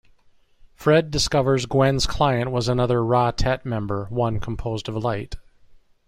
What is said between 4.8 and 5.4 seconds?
of light.